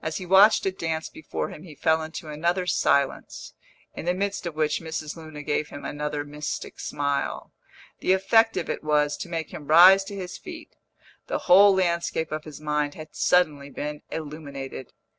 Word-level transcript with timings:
As 0.00 0.16
he 0.16 0.24
watched 0.24 0.64
it 0.64 0.78
dance 0.78 1.10
before 1.10 1.50
him 1.50 1.62
he 1.62 1.74
fell 1.74 2.00
into 2.02 2.30
another 2.30 2.66
silence, 2.66 3.52
in 3.92 4.06
the 4.06 4.14
midst 4.14 4.46
of 4.46 4.54
which 4.54 4.80
Mrs. 4.80 5.14
Luna 5.14 5.42
gave 5.42 5.68
him 5.68 5.84
another 5.84 6.24
mystic 6.24 6.80
smile. 6.80 7.52
The 8.00 8.14
effect 8.14 8.56
of 8.56 8.70
it 8.70 8.82
was 8.82 9.14
to 9.18 9.28
make 9.28 9.52
him 9.52 9.66
rise 9.66 10.04
to 10.04 10.16
his 10.16 10.38
feet; 10.38 10.74
the 11.26 11.40
whole 11.40 11.74
landscape 11.74 12.32
of 12.32 12.44
his 12.44 12.62
mind 12.62 12.94
had 12.94 13.14
suddenly 13.14 13.68
been 13.68 14.00
illuminated. 14.10 14.94